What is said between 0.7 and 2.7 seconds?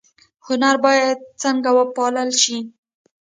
باید څنګه وپال ل شي؟